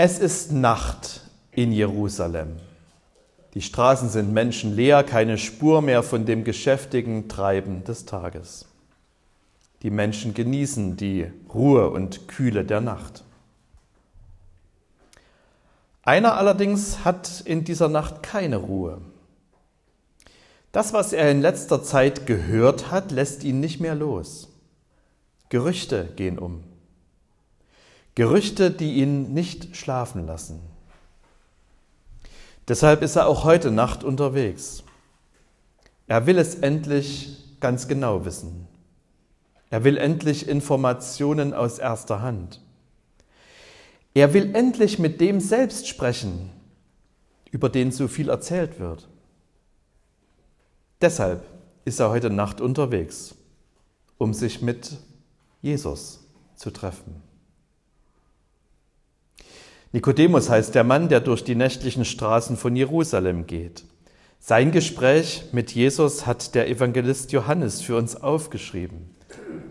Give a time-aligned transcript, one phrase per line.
[0.00, 2.58] Es ist Nacht in Jerusalem.
[3.54, 8.66] Die Straßen sind menschenleer, keine Spur mehr von dem geschäftigen Treiben des Tages.
[9.82, 13.24] Die Menschen genießen die Ruhe und Kühle der Nacht.
[16.04, 19.00] Einer allerdings hat in dieser Nacht keine Ruhe.
[20.70, 24.48] Das, was er in letzter Zeit gehört hat, lässt ihn nicht mehr los.
[25.48, 26.67] Gerüchte gehen um.
[28.18, 30.58] Gerüchte, die ihn nicht schlafen lassen.
[32.66, 34.82] Deshalb ist er auch heute Nacht unterwegs.
[36.08, 38.66] Er will es endlich ganz genau wissen.
[39.70, 42.60] Er will endlich Informationen aus erster Hand.
[44.14, 46.50] Er will endlich mit dem selbst sprechen,
[47.52, 49.06] über den so viel erzählt wird.
[51.00, 51.44] Deshalb
[51.84, 53.36] ist er heute Nacht unterwegs,
[54.18, 54.96] um sich mit
[55.62, 56.26] Jesus
[56.56, 57.27] zu treffen.
[59.92, 63.84] Nikodemus heißt der Mann, der durch die nächtlichen Straßen von Jerusalem geht.
[64.38, 69.10] Sein Gespräch mit Jesus hat der Evangelist Johannes für uns aufgeschrieben.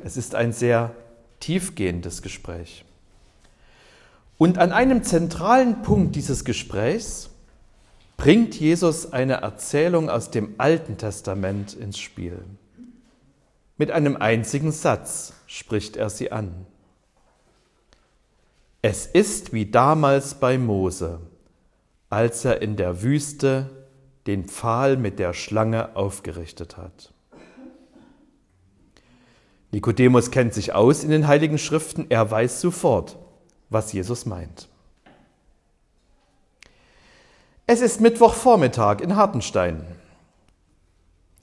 [0.03, 0.95] Es ist ein sehr
[1.39, 2.83] tiefgehendes Gespräch.
[4.37, 7.29] Und an einem zentralen Punkt dieses Gesprächs
[8.17, 12.39] bringt Jesus eine Erzählung aus dem Alten Testament ins Spiel.
[13.77, 16.65] Mit einem einzigen Satz spricht er sie an.
[18.89, 21.19] Es ist wie damals bei Mose,
[22.09, 23.85] als er in der Wüste
[24.27, 27.11] den Pfahl mit der Schlange aufgerichtet hat.
[29.73, 33.17] Nikodemus kennt sich aus in den heiligen Schriften, er weiß sofort,
[33.69, 34.69] was Jesus meint.
[37.65, 39.85] Es ist Mittwochvormittag in Hartenstein.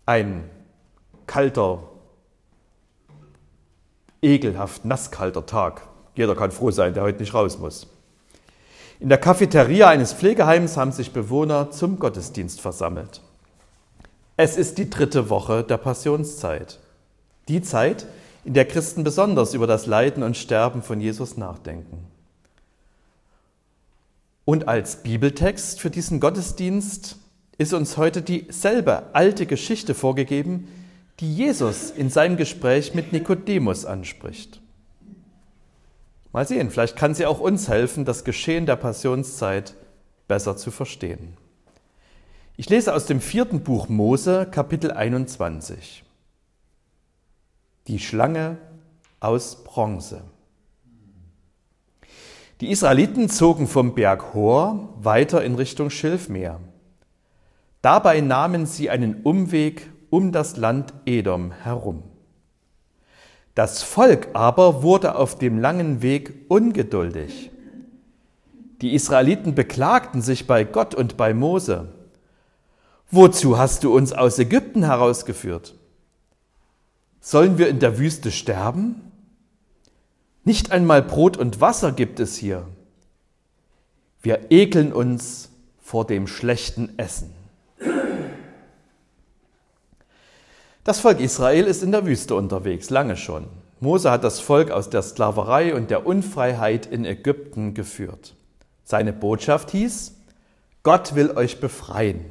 [0.06, 0.48] Ein
[1.27, 1.91] kalter,
[4.22, 5.89] ekelhaft nasskalter Tag.
[6.15, 7.87] Jeder kann froh sein, der heute nicht raus muss.
[9.01, 13.21] In der Cafeteria eines Pflegeheims haben sich Bewohner zum Gottesdienst versammelt.
[14.37, 16.78] Es ist die dritte Woche der Passionszeit.
[17.49, 18.06] Die Zeit,
[18.44, 22.06] in der Christen besonders über das Leiden und Sterben von Jesus nachdenken.
[24.44, 27.17] Und als Bibeltext für diesen Gottesdienst
[27.56, 30.69] ist uns heute dieselbe alte Geschichte vorgegeben,
[31.21, 34.61] die Jesus in seinem Gespräch mit Nikodemus anspricht.
[36.34, 39.77] Mal sehen, vielleicht kann sie auch uns helfen, das Geschehen der Passionszeit
[40.27, 41.37] besser zu verstehen.
[42.56, 46.03] Ich lese aus dem vierten Buch Mose, Kapitel 21.
[47.87, 48.59] Die Schlange
[49.21, 50.25] aus Bronze.
[52.61, 56.59] Die Israeliten zogen vom Berg Hor weiter in Richtung Schilfmeer.
[57.81, 62.03] Dabei nahmen sie einen Umweg um das Land Edom herum.
[63.54, 67.50] Das Volk aber wurde auf dem langen Weg ungeduldig.
[68.81, 71.93] Die Israeliten beklagten sich bei Gott und bei Mose.
[73.10, 75.75] Wozu hast du uns aus Ägypten herausgeführt?
[77.20, 79.00] Sollen wir in der Wüste sterben?
[80.43, 82.66] Nicht einmal Brot und Wasser gibt es hier.
[84.20, 85.50] Wir ekeln uns
[85.81, 87.44] vor dem schlechten Essen.
[90.84, 93.47] Das Volk Israel ist in der Wüste unterwegs, lange schon.
[93.81, 98.34] Mose hat das Volk aus der Sklaverei und der Unfreiheit in Ägypten geführt.
[98.84, 100.12] Seine Botschaft hieß,
[100.83, 102.27] Gott will euch befreien.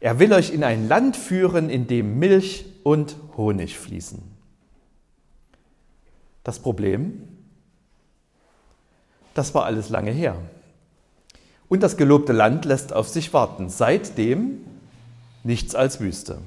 [0.00, 4.22] Er will euch in ein Land führen, in dem Milch und Honig fließen.
[6.44, 7.28] Das Problem?
[9.34, 10.36] Das war alles lange her.
[11.68, 13.68] Und das gelobte Land lässt auf sich warten.
[13.68, 14.64] Seitdem
[15.44, 16.38] nichts als Wüste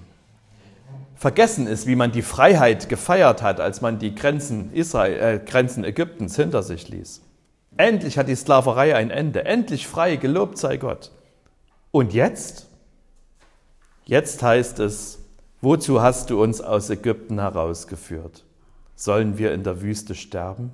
[1.15, 5.83] vergessen ist, wie man die Freiheit gefeiert hat, als man die Grenzen, Israel, äh, Grenzen
[5.83, 7.21] Ägyptens hinter sich ließ.
[7.77, 9.45] Endlich hat die Sklaverei ein Ende.
[9.45, 11.11] Endlich frei, gelobt sei Gott.
[11.91, 12.67] Und jetzt?
[14.05, 15.19] Jetzt heißt es,
[15.61, 18.43] wozu hast du uns aus Ägypten herausgeführt?
[18.95, 20.71] Sollen wir in der Wüste sterben?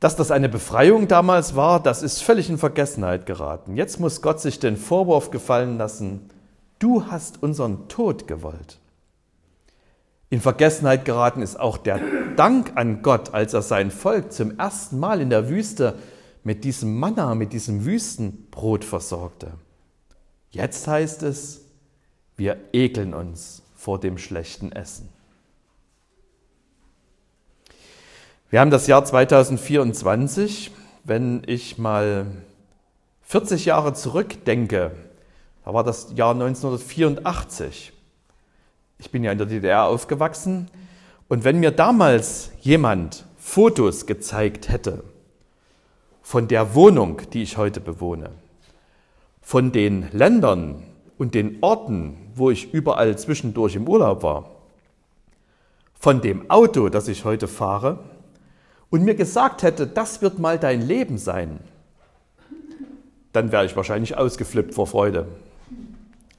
[0.00, 3.76] Dass das eine Befreiung damals war, das ist völlig in Vergessenheit geraten.
[3.76, 6.30] Jetzt muss Gott sich den Vorwurf gefallen lassen,
[6.80, 8.78] du hast unseren Tod gewollt.
[10.28, 12.00] In Vergessenheit geraten ist auch der
[12.36, 15.98] Dank an Gott, als er sein Volk zum ersten Mal in der Wüste
[16.42, 19.52] mit diesem Manna, mit diesem Wüstenbrot versorgte.
[20.50, 21.62] Jetzt heißt es,
[22.36, 25.08] wir ekeln uns vor dem schlechten Essen.
[28.50, 30.72] Wir haben das Jahr 2024.
[31.04, 32.26] Wenn ich mal
[33.22, 34.92] 40 Jahre zurückdenke,
[35.64, 37.92] da war das Jahr 1984.
[38.98, 40.70] Ich bin ja in der DDR aufgewachsen.
[41.28, 45.04] Und wenn mir damals jemand Fotos gezeigt hätte
[46.22, 48.30] von der Wohnung, die ich heute bewohne,
[49.40, 50.82] von den Ländern
[51.18, 54.50] und den Orten, wo ich überall zwischendurch im Urlaub war,
[55.98, 57.98] von dem Auto, das ich heute fahre,
[58.90, 61.60] und mir gesagt hätte, das wird mal dein Leben sein,
[63.32, 65.26] dann wäre ich wahrscheinlich ausgeflippt vor Freude.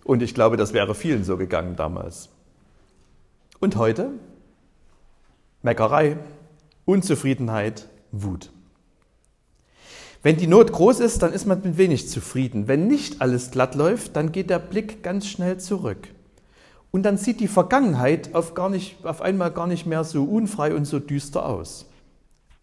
[0.03, 2.30] Und ich glaube, das wäre vielen so gegangen damals.
[3.59, 4.12] Und heute?
[5.62, 6.18] Meckerei,
[6.86, 8.51] Unzufriedenheit, Wut.
[10.24, 12.68] Wenn die Not groß ist, dann ist man mit wenig zufrieden.
[12.68, 16.07] Wenn nicht alles glatt läuft, dann geht der Blick ganz schnell zurück.
[16.92, 20.75] Und dann sieht die Vergangenheit auf, gar nicht, auf einmal gar nicht mehr so unfrei
[20.75, 21.89] und so düster aus.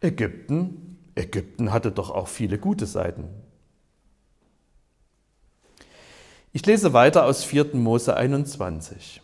[0.00, 3.24] Ägypten, Ägypten hatte doch auch viele gute Seiten.
[6.58, 7.76] Ich lese weiter aus 4.
[7.76, 9.22] Mose 21.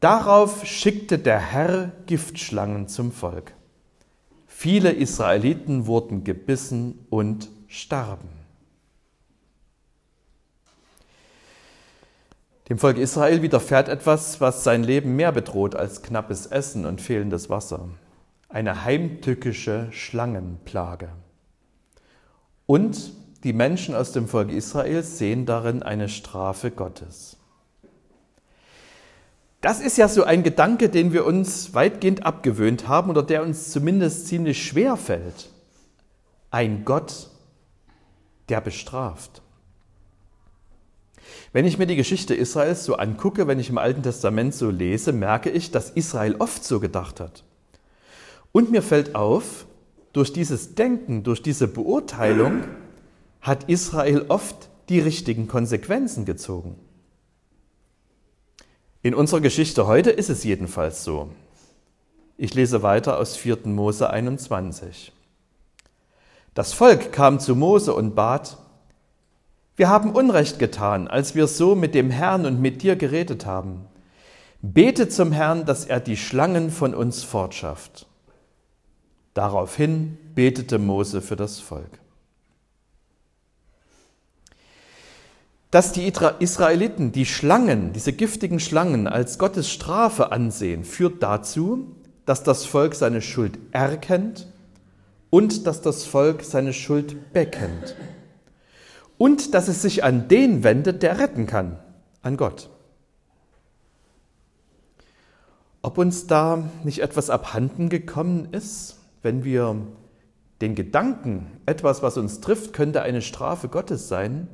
[0.00, 3.52] Darauf schickte der Herr Giftschlangen zum Volk.
[4.46, 8.30] Viele Israeliten wurden gebissen und starben.
[12.70, 17.50] Dem Volk Israel widerfährt etwas, was sein Leben mehr bedroht als knappes Essen und fehlendes
[17.50, 17.90] Wasser.
[18.48, 21.10] Eine heimtückische Schlangenplage.
[22.64, 23.12] Und
[23.44, 27.36] die Menschen aus dem Volk Israel sehen darin eine Strafe Gottes.
[29.60, 33.70] Das ist ja so ein Gedanke, den wir uns weitgehend abgewöhnt haben oder der uns
[33.70, 35.50] zumindest ziemlich schwer fällt.
[36.50, 37.30] Ein Gott,
[38.48, 39.42] der bestraft.
[41.52, 45.12] Wenn ich mir die Geschichte Israels so angucke, wenn ich im Alten Testament so lese,
[45.12, 47.44] merke ich, dass Israel oft so gedacht hat.
[48.52, 49.66] Und mir fällt auf,
[50.12, 52.64] durch dieses Denken, durch diese Beurteilung,
[53.44, 56.76] hat Israel oft die richtigen Konsequenzen gezogen.
[59.02, 61.28] In unserer Geschichte heute ist es jedenfalls so.
[62.38, 63.58] Ich lese weiter aus 4.
[63.66, 65.12] Mose 21.
[66.54, 68.56] Das Volk kam zu Mose und bat,
[69.76, 73.84] wir haben Unrecht getan, als wir so mit dem Herrn und mit dir geredet haben.
[74.62, 78.06] Bete zum Herrn, dass er die Schlangen von uns fortschafft.
[79.34, 82.03] Daraufhin betete Mose für das Volk.
[85.74, 86.06] Dass die
[86.38, 92.94] Israeliten die Schlangen, diese giftigen Schlangen als Gottes Strafe ansehen, führt dazu, dass das Volk
[92.94, 94.46] seine Schuld erkennt
[95.30, 97.96] und dass das Volk seine Schuld bekennt.
[99.18, 101.80] Und dass es sich an den wendet, der retten kann,
[102.22, 102.70] an Gott.
[105.82, 109.76] Ob uns da nicht etwas abhanden gekommen ist, wenn wir
[110.60, 114.46] den Gedanken, etwas, was uns trifft, könnte eine Strafe Gottes sein,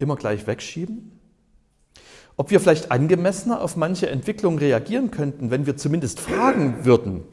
[0.00, 1.12] immer gleich wegschieben?
[2.36, 7.24] Ob wir vielleicht angemessener auf manche Entwicklungen reagieren könnten, wenn wir zumindest fragen würden,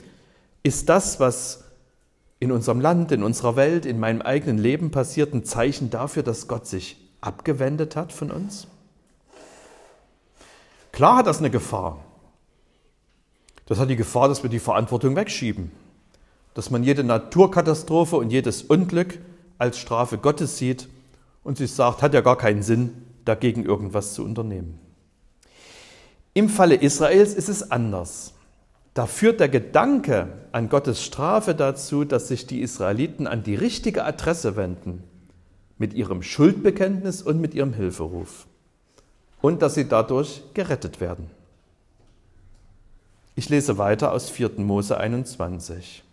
[0.64, 1.64] ist das, was
[2.40, 6.48] in unserem Land, in unserer Welt, in meinem eigenen Leben passiert, ein Zeichen dafür, dass
[6.48, 8.68] Gott sich abgewendet hat von uns?
[10.92, 12.04] Klar hat das eine Gefahr.
[13.66, 15.72] Das hat die Gefahr, dass wir die Verantwortung wegschieben.
[16.54, 19.20] Dass man jede Naturkatastrophe und jedes Unglück
[19.58, 20.90] als Strafe Gottes sieht
[21.48, 22.92] und sie sagt, hat ja gar keinen Sinn,
[23.24, 24.78] dagegen irgendwas zu unternehmen.
[26.34, 28.34] Im Falle Israels ist es anders.
[28.94, 34.04] Da führt der Gedanke an Gottes Strafe dazu, dass sich die Israeliten an die richtige
[34.04, 35.06] Adresse wenden
[35.78, 38.46] mit ihrem Schuldbekenntnis und mit ihrem Hilferuf
[39.40, 41.30] und dass sie dadurch gerettet werden.
[43.36, 44.52] Ich lese weiter aus 4.
[44.58, 46.04] Mose 21.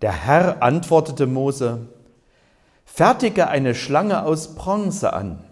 [0.00, 1.86] Der Herr antwortete Mose,
[2.84, 5.44] Fertige eine Schlange aus Bronze an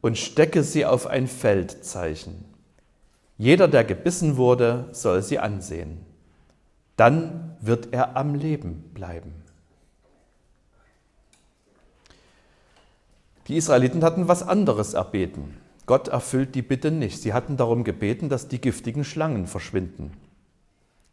[0.00, 2.44] und stecke sie auf ein Feldzeichen.
[3.38, 6.04] Jeder, der gebissen wurde, soll sie ansehen.
[6.96, 9.32] Dann wird er am Leben bleiben.
[13.48, 15.56] Die Israeliten hatten was anderes erbeten.
[15.86, 17.20] Gott erfüllt die Bitte nicht.
[17.20, 20.12] Sie hatten darum gebeten, dass die giftigen Schlangen verschwinden.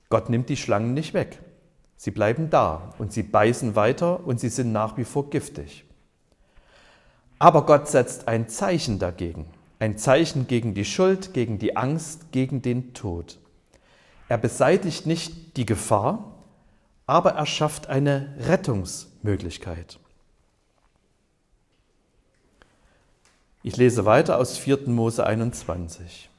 [0.09, 1.39] Gott nimmt die Schlangen nicht weg.
[1.98, 5.84] Sie bleiben da und sie beißen weiter und sie sind nach wie vor giftig.
[7.39, 9.46] Aber Gott setzt ein Zeichen dagegen,
[9.80, 13.39] ein Zeichen gegen die Schuld, gegen die Angst, gegen den Tod.
[14.30, 16.34] Er beseitigt nicht die Gefahr,
[17.08, 20.00] aber er schafft eine Rettungsmöglichkeit.
[23.63, 24.88] Ich lese weiter aus 4.
[24.88, 26.30] Mose 21.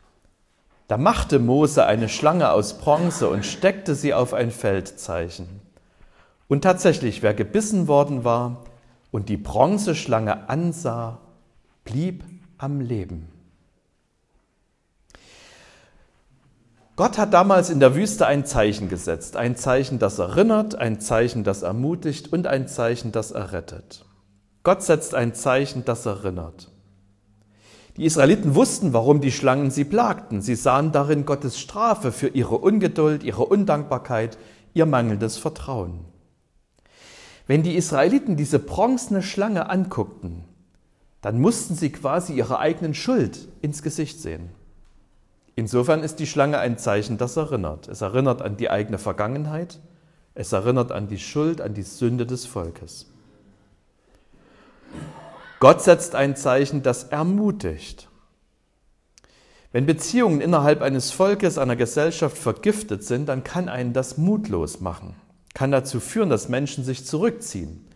[0.88, 5.61] Da machte Mose eine Schlange aus Bronze und steckte sie auf ein Feldzeichen.
[6.49, 8.64] Und tatsächlich, wer gebissen worden war
[9.11, 11.18] und die Bronzeschlange ansah,
[11.85, 12.25] blieb
[12.57, 13.28] am Leben.
[16.97, 19.37] Gott hat damals in der Wüste ein Zeichen gesetzt.
[19.37, 24.07] Ein Zeichen, das erinnert, ein Zeichen, das ermutigt und ein Zeichen, das errettet.
[24.64, 26.71] Gott setzt ein Zeichen, das erinnert.
[27.99, 30.40] Die Israeliten wussten, warum die Schlangen sie plagten.
[30.40, 34.38] Sie sahen darin Gottes Strafe für ihre Ungeduld, ihre Undankbarkeit,
[34.73, 36.05] ihr mangelndes Vertrauen.
[37.49, 40.45] Wenn die Israeliten diese bronzene Schlange anguckten,
[41.23, 44.50] dann mussten sie quasi ihre eigenen Schuld ins Gesicht sehen.
[45.57, 47.88] Insofern ist die Schlange ein Zeichen, das erinnert.
[47.88, 49.81] Es erinnert an die eigene Vergangenheit,
[50.37, 53.07] es erinnert an die Schuld, an die Sünde des Volkes.
[55.61, 58.09] Gott setzt ein Zeichen, das ermutigt.
[59.73, 65.15] Wenn Beziehungen innerhalb eines Volkes, einer Gesellschaft vergiftet sind, dann kann einen das mutlos machen,
[65.55, 67.87] kann dazu führen, dass Menschen sich zurückziehen,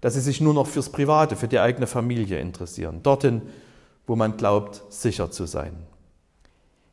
[0.00, 3.42] dass sie sich nur noch fürs Private, für die eigene Familie interessieren, dorthin,
[4.06, 5.74] wo man glaubt, sicher zu sein.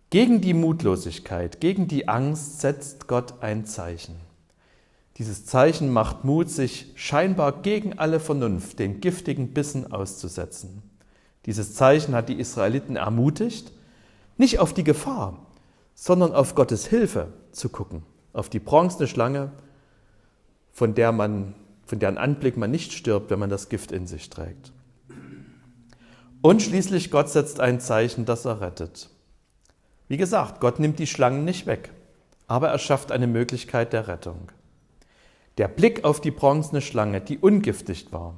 [0.09, 4.15] Gegen die Mutlosigkeit, gegen die Angst setzt Gott ein Zeichen.
[5.17, 10.81] Dieses Zeichen macht Mut, sich scheinbar gegen alle Vernunft, den giftigen Bissen auszusetzen.
[11.45, 13.71] Dieses Zeichen hat die Israeliten ermutigt,
[14.37, 15.45] nicht auf die Gefahr,
[15.93, 18.03] sondern auf Gottes Hilfe zu gucken,
[18.33, 19.51] auf die bronzene Schlange,
[20.71, 21.53] von der man,
[21.85, 24.71] von deren Anblick man nicht stirbt, wenn man das Gift in sich trägt.
[26.41, 29.09] Und schließlich Gott setzt ein Zeichen, das er rettet.
[30.07, 31.91] Wie gesagt, Gott nimmt die Schlangen nicht weg,
[32.47, 34.51] aber er schafft eine Möglichkeit der Rettung.
[35.57, 38.35] Der Blick auf die bronzene Schlange, die ungiftig war,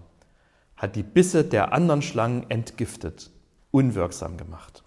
[0.76, 3.32] hat die Bisse der anderen Schlangen entgiftet,
[3.72, 4.84] unwirksam gemacht.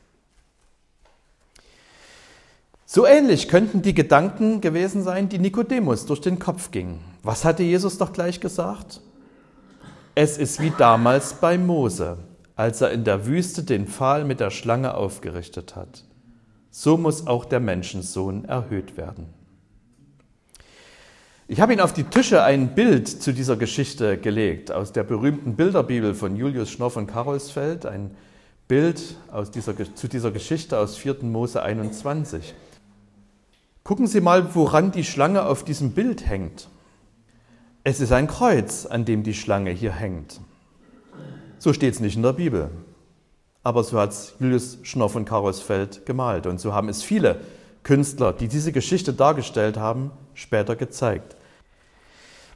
[2.85, 7.01] So ähnlich könnten die Gedanken gewesen sein, die Nikodemus durch den Kopf gingen.
[7.23, 9.01] Was hatte Jesus doch gleich gesagt?
[10.15, 12.19] Es ist wie damals bei Mose,
[12.57, 16.05] als er in der Wüste den Pfahl mit der Schlange aufgerichtet hat
[16.71, 19.27] so muss auch der Menschensohn erhöht werden.
[21.49, 25.57] Ich habe Ihnen auf die Tische ein Bild zu dieser Geschichte gelegt, aus der berühmten
[25.57, 28.11] Bilderbibel von Julius Schnorr von Karolsfeld, ein
[28.69, 31.17] Bild aus dieser, zu dieser Geschichte aus 4.
[31.23, 32.55] Mose 21.
[33.83, 36.69] Gucken Sie mal, woran die Schlange auf diesem Bild hängt.
[37.83, 40.41] Es ist ein Kreuz, an dem die Schlange hier hängt.
[41.59, 42.71] So steht es nicht in der Bibel
[43.69, 46.47] aber so hat es Julius Schnorr von Karolsfeld gemalt.
[46.47, 47.41] Und so haben es viele
[47.83, 51.37] Künstler, die diese Geschichte dargestellt haben, später gezeigt.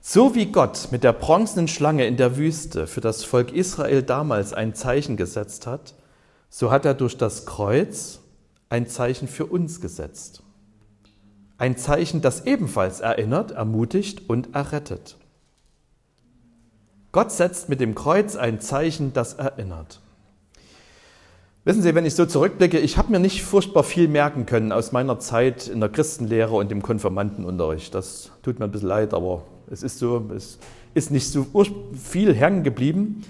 [0.05, 4.53] So wie Gott mit der bronzenen Schlange in der Wüste für das Volk Israel damals
[4.53, 5.95] ein Zeichen gesetzt hat,
[6.51, 8.19] so hat er durch das Kreuz
[8.69, 10.43] ein Zeichen für uns gesetzt.
[11.57, 15.19] Ein Zeichen, das ebenfalls erinnert, ermutigt und errettet.
[17.13, 20.01] Gott setzt mit dem Kreuz ein Zeichen, das erinnert.
[21.65, 24.91] Wissen Sie, wenn ich so zurückblicke, ich habe mir nicht furchtbar viel merken können aus
[24.91, 27.95] meiner Zeit in der Christenlehre und im Konfirmandenunterricht.
[27.95, 30.59] Das tut mir ein bisschen leid, aber es ist so, es
[30.93, 31.47] ist nicht so
[31.95, 33.25] viel hängen geblieben.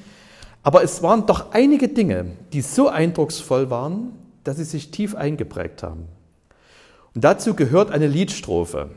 [0.64, 5.82] Aber es waren doch einige Dinge, die so eindrucksvoll waren, dass sie sich tief eingeprägt
[5.82, 6.08] haben.
[7.14, 8.90] Und dazu gehört eine Liedstrophe.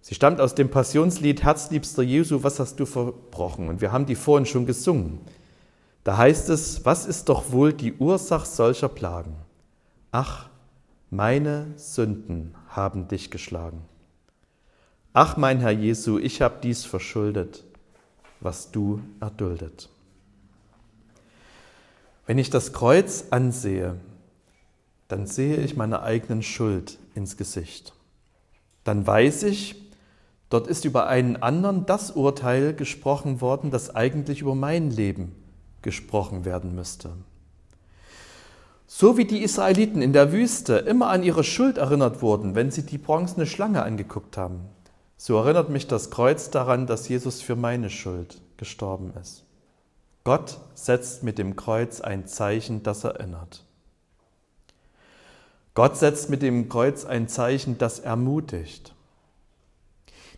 [0.00, 3.68] Sie stammt aus dem Passionslied Herzliebster Jesu, was hast du verbrochen?
[3.68, 5.20] Und wir haben die vorhin schon gesungen.
[6.04, 9.34] Da heißt es, was ist doch wohl die Ursache solcher Plagen?
[10.12, 10.48] Ach,
[11.10, 13.82] meine Sünden haben dich geschlagen.
[15.12, 17.64] Ach, mein Herr Jesu, ich habe dies verschuldet,
[18.38, 19.88] was du erduldet.
[22.26, 23.96] Wenn ich das Kreuz ansehe,
[25.08, 27.92] dann sehe ich meine eigenen Schuld ins Gesicht.
[28.84, 29.74] Dann weiß ich,
[30.48, 35.32] dort ist über einen anderen das Urteil gesprochen worden, das eigentlich über mein Leben
[35.82, 37.10] gesprochen werden müsste.
[38.86, 42.86] So wie die Israeliten in der Wüste immer an ihre Schuld erinnert wurden, wenn sie
[42.86, 44.60] die bronzene Schlange angeguckt haben,
[45.22, 49.44] so erinnert mich das Kreuz daran, dass Jesus für meine Schuld gestorben ist.
[50.24, 53.62] Gott setzt mit dem Kreuz ein Zeichen, das erinnert.
[55.74, 58.94] Gott setzt mit dem Kreuz ein Zeichen, das ermutigt.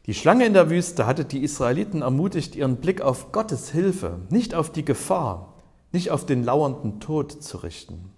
[0.06, 4.52] Die Schlange in der Wüste hatte die Israeliten ermutigt, ihren Blick auf Gottes Hilfe, nicht
[4.52, 5.54] auf die Gefahr,
[5.92, 8.10] nicht auf den lauernden Tod zu richten.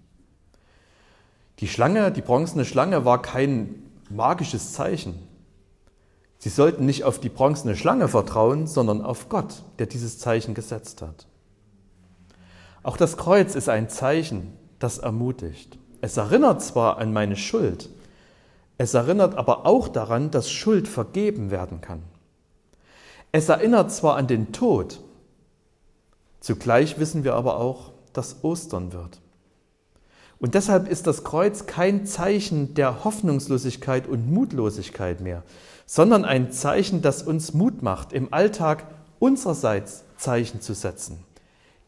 [1.59, 5.34] Die Schlange, die bronzene Schlange war kein magisches Zeichen.
[6.45, 11.01] Sie sollten nicht auf die bronzene Schlange vertrauen, sondern auf Gott, der dieses Zeichen gesetzt
[11.01, 11.25] hat.
[12.83, 15.79] Auch das Kreuz ist ein Zeichen, das ermutigt.
[16.01, 17.89] Es erinnert zwar an meine Schuld,
[18.77, 22.03] es erinnert aber auch daran, dass Schuld vergeben werden kann.
[23.31, 24.99] Es erinnert zwar an den Tod,
[26.41, 29.19] zugleich wissen wir aber auch, dass Ostern wird.
[30.37, 35.41] Und deshalb ist das Kreuz kein Zeichen der Hoffnungslosigkeit und Mutlosigkeit mehr,
[35.85, 38.85] sondern ein Zeichen, das uns Mut macht, im Alltag
[39.19, 41.23] unsererseits Zeichen zu setzen,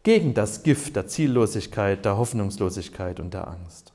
[0.04, 3.94] gegen das Gift der Ziellosigkeit, der Hoffnungslosigkeit und der Angst.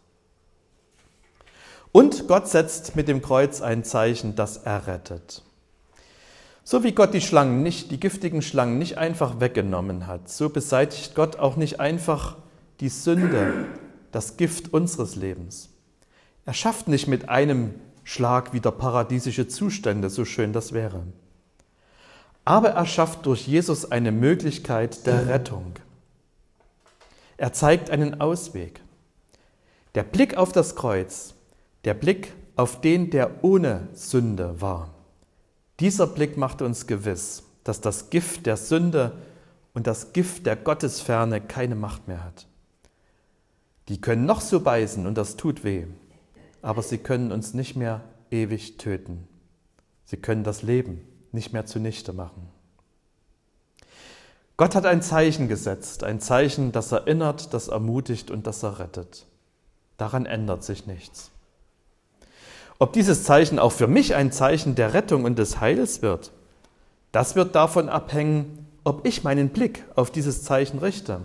[1.93, 5.43] Und Gott setzt mit dem Kreuz ein Zeichen, das errettet.
[6.65, 11.15] So wie Gott die Schlangen nicht, die giftigen Schlangen nicht einfach weggenommen hat, so beseitigt
[11.15, 12.37] Gott auch nicht einfach
[12.81, 13.67] die Sünde,
[14.11, 15.71] das Gift unseres Lebens.
[16.47, 17.75] Er schafft nicht mit einem
[18.13, 21.03] Schlag wieder paradiesische Zustände, so schön das wäre.
[22.45, 25.73] Aber er schafft durch Jesus eine Möglichkeit der Rettung.
[27.39, 28.83] Er zeigt einen Ausweg.
[29.95, 31.33] Der Blick auf das Kreuz,
[31.87, 34.91] der Blick auf den, der ohne Sünde war.
[35.81, 39.13] Dieser Blick macht uns gewiss, dass das Gift der Sünde
[39.73, 42.47] und das Gift der Gottesferne keine Macht mehr hat.
[43.89, 45.87] Die können noch so beißen und das tut weh,
[46.63, 49.29] aber sie können uns nicht mehr ewig töten.
[50.05, 51.01] Sie können das Leben
[51.33, 52.49] nicht mehr zunichte machen.
[54.57, 59.27] Gott hat ein Zeichen gesetzt, ein Zeichen, das erinnert, das ermutigt und das errettet.
[59.97, 61.31] Daran ändert sich nichts.
[62.79, 66.33] Ob dieses Zeichen auch für mich ein Zeichen der Rettung und des Heils wird,
[67.13, 71.21] das wird davon abhängen, ob ich meinen Blick auf dieses Zeichen richte.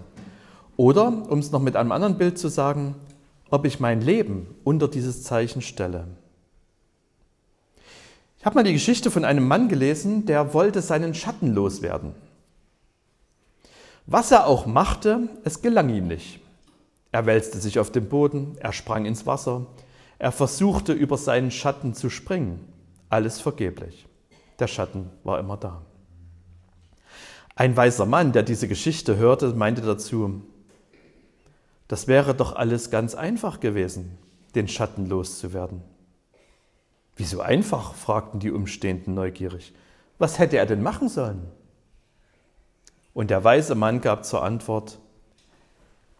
[0.75, 2.96] Oder, um es noch mit einem anderen Bild zu sagen,
[3.50, 6.08] ob ich mein Leben unter dieses Zeichen stelle.
[8.39, 12.13] Ich habe mal die Geschichte von einem Mann gelesen, der wollte seinen Schatten loswerden.
[14.06, 16.39] Was er auch machte, es gelang ihm nicht.
[17.12, 19.66] Er wälzte sich auf den Boden, er sprang ins Wasser,
[20.20, 22.60] er versuchte über seinen Schatten zu springen.
[23.10, 24.08] Alles vergeblich.
[24.60, 25.82] Der Schatten war immer da.
[27.56, 30.42] Ein weiser Mann, der diese Geschichte hörte, meinte dazu,
[31.88, 34.17] das wäre doch alles ganz einfach gewesen,
[34.56, 35.82] den Schatten loszuwerden.
[37.15, 37.96] Wieso einfach?
[37.96, 39.74] fragten die Umstehenden neugierig.
[40.20, 41.48] Was hätte er denn machen sollen?
[43.13, 45.00] Und der weise Mann gab zur Antwort,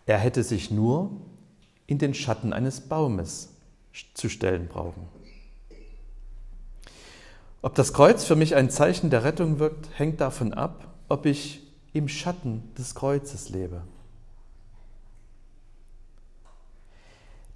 [0.08, 1.12] er hätte sich nur
[1.86, 3.54] in den Schatten eines Baumes
[4.14, 5.08] zu stellen brauchen.
[7.62, 11.62] Ob das Kreuz für mich ein Zeichen der Rettung wirkt, hängt davon ab, ob ich
[11.94, 13.82] im Schatten des Kreuzes lebe.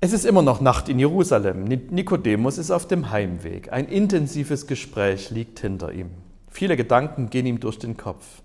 [0.04, 1.64] Es ist immer noch Nacht in Jerusalem.
[1.64, 3.72] Nikodemus ist auf dem Heimweg.
[3.72, 6.10] Ein intensives Gespräch liegt hinter ihm.
[6.50, 8.42] Viele Gedanken gehen ihm durch den Kopf.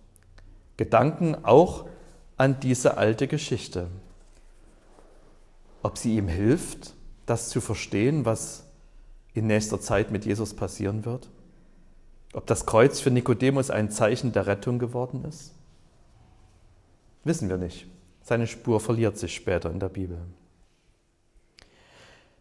[0.77, 1.87] Gedanken auch
[2.37, 3.89] an diese alte Geschichte.
[5.83, 6.93] Ob sie ihm hilft,
[7.25, 8.67] das zu verstehen, was
[9.33, 11.31] in nächster Zeit mit Jesus passieren wird?
[12.35, 15.55] Ob das Kreuz für Nikodemus ein Zeichen der Rettung geworden ist?
[17.25, 17.87] Wissen wir nicht.
[18.23, 20.19] Seine Spur verliert sich später in der Bibel.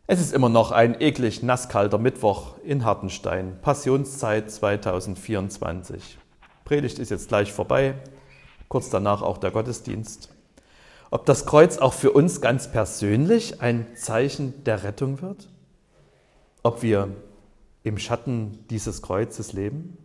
[0.08, 6.18] Es ist immer noch ein eklig nasskalter Mittwoch in Hartenstein, Passionszeit 2024.
[6.63, 7.96] Predigt ist jetzt gleich vorbei,
[8.68, 10.30] kurz danach auch der Gottesdienst
[11.15, 15.48] ob das Kreuz auch für uns ganz persönlich ein Zeichen der Rettung wird?
[16.62, 17.10] Ob wir
[17.84, 19.98] im Schatten dieses Kreuzes leben?